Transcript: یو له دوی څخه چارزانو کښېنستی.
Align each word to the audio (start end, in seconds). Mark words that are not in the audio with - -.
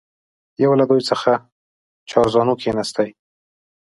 یو 0.63 0.71
له 0.79 0.85
دوی 0.89 1.01
څخه 1.09 1.31
چارزانو 2.09 2.53
کښېنستی. 2.59 3.09